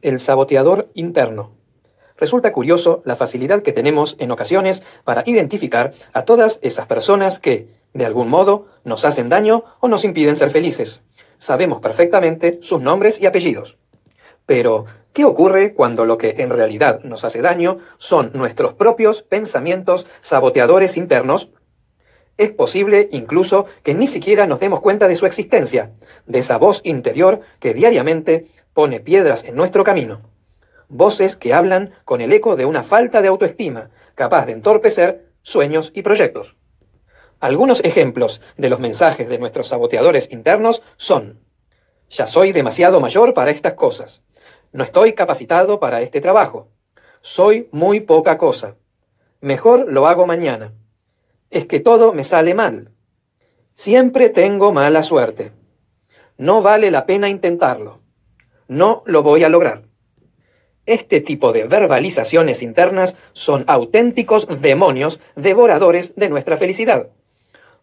[0.00, 1.50] El saboteador interno.
[2.16, 7.66] Resulta curioso la facilidad que tenemos en ocasiones para identificar a todas esas personas que,
[7.94, 11.02] de algún modo, nos hacen daño o nos impiden ser felices.
[11.38, 13.76] Sabemos perfectamente sus nombres y apellidos.
[14.46, 20.06] Pero, ¿qué ocurre cuando lo que en realidad nos hace daño son nuestros propios pensamientos
[20.20, 21.50] saboteadores internos?
[22.36, 25.90] Es posible incluso que ni siquiera nos demos cuenta de su existencia,
[26.26, 28.46] de esa voz interior que diariamente
[28.78, 30.20] pone piedras en nuestro camino.
[30.88, 35.90] Voces que hablan con el eco de una falta de autoestima, capaz de entorpecer sueños
[35.96, 36.54] y proyectos.
[37.40, 41.40] Algunos ejemplos de los mensajes de nuestros saboteadores internos son,
[42.08, 44.22] ya soy demasiado mayor para estas cosas,
[44.70, 46.68] no estoy capacitado para este trabajo,
[47.20, 48.76] soy muy poca cosa,
[49.40, 50.72] mejor lo hago mañana,
[51.50, 52.92] es que todo me sale mal,
[53.74, 55.50] siempre tengo mala suerte,
[56.36, 58.02] no vale la pena intentarlo,
[58.68, 59.82] no lo voy a lograr.
[60.86, 67.08] Este tipo de verbalizaciones internas son auténticos demonios devoradores de nuestra felicidad.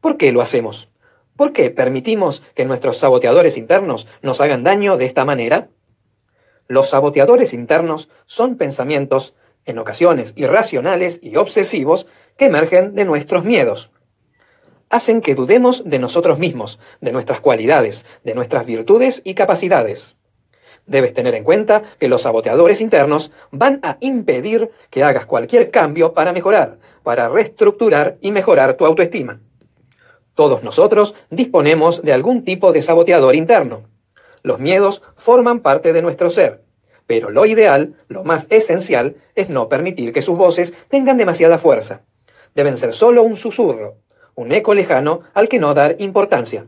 [0.00, 0.88] ¿Por qué lo hacemos?
[1.36, 5.68] ¿Por qué permitimos que nuestros saboteadores internos nos hagan daño de esta manera?
[6.68, 13.90] Los saboteadores internos son pensamientos, en ocasiones irracionales y obsesivos, que emergen de nuestros miedos.
[14.90, 20.18] Hacen que dudemos de nosotros mismos, de nuestras cualidades, de nuestras virtudes y capacidades.
[20.86, 26.12] Debes tener en cuenta que los saboteadores internos van a impedir que hagas cualquier cambio
[26.12, 29.40] para mejorar, para reestructurar y mejorar tu autoestima.
[30.34, 33.82] Todos nosotros disponemos de algún tipo de saboteador interno.
[34.42, 36.62] Los miedos forman parte de nuestro ser,
[37.06, 42.00] pero lo ideal, lo más esencial, es no permitir que sus voces tengan demasiada fuerza.
[42.54, 43.98] Deben ser solo un susurro,
[44.34, 46.66] un eco lejano al que no dar importancia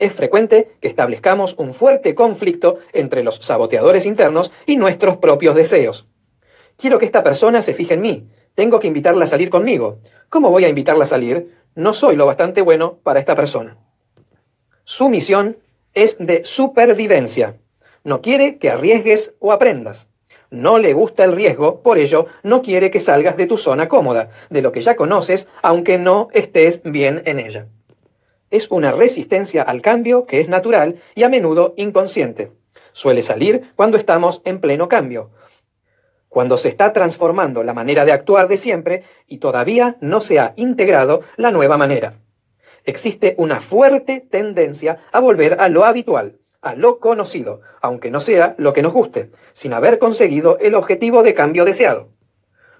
[0.00, 6.06] es frecuente que establezcamos un fuerte conflicto entre los saboteadores internos y nuestros propios deseos.
[6.76, 8.26] Quiero que esta persona se fije en mí.
[8.54, 9.98] Tengo que invitarla a salir conmigo.
[10.30, 11.54] ¿Cómo voy a invitarla a salir?
[11.74, 13.76] No soy lo bastante bueno para esta persona.
[14.84, 15.58] Su misión
[15.92, 17.58] es de supervivencia.
[18.02, 20.08] No quiere que arriesgues o aprendas.
[20.50, 24.30] No le gusta el riesgo, por ello no quiere que salgas de tu zona cómoda,
[24.48, 27.66] de lo que ya conoces, aunque no estés bien en ella
[28.50, 32.52] es una resistencia al cambio que es natural y a menudo inconsciente.
[32.92, 35.30] Suele salir cuando estamos en pleno cambio,
[36.30, 40.54] cuando se está transformando la manera de actuar de siempre y todavía no se ha
[40.56, 42.14] integrado la nueva manera.
[42.84, 48.54] Existe una fuerte tendencia a volver a lo habitual, a lo conocido, aunque no sea
[48.58, 52.08] lo que nos guste, sin haber conseguido el objetivo de cambio deseado.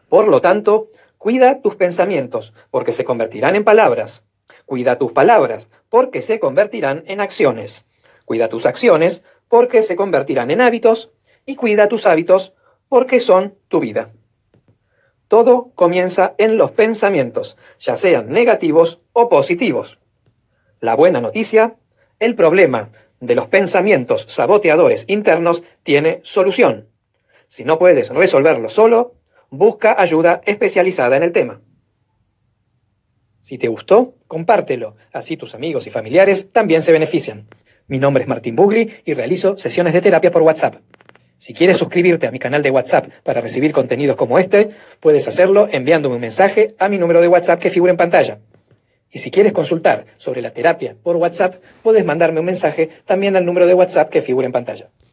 [0.09, 0.89] Por lo tanto,
[1.19, 4.25] cuida tus pensamientos, porque se convertirán en palabras,
[4.71, 7.85] Cuida tus palabras, porque se convertirán en acciones.
[8.25, 11.11] Cuida tus acciones, porque se convertirán en hábitos.
[11.45, 12.53] Y cuida tus hábitos,
[12.89, 14.13] porque son tu vida.
[15.27, 19.99] Todo comienza en los pensamientos, ya sean negativos o positivos.
[20.79, 21.75] La buena noticia,
[22.21, 26.87] el problema de los pensamientos saboteadores internos tiene solución.
[27.49, 29.15] Si no puedes resolverlo solo,
[29.51, 31.61] busca ayuda especializada en el tema.
[33.51, 37.49] Si te gustó, compártelo, así tus amigos y familiares también se benefician.
[37.89, 40.77] Mi nombre es Martín Bugli y realizo sesiones de terapia por WhatsApp.
[41.39, 45.69] Si quieres suscribirte a mi canal de WhatsApp para recibir contenidos como este, puedes hacerlo
[45.69, 48.39] enviándome un mensaje a mi número de WhatsApp que figura en pantalla.
[49.11, 53.45] Y si quieres consultar sobre la terapia por WhatsApp, puedes mandarme un mensaje también al
[53.45, 54.91] número de WhatsApp que figura en pantalla.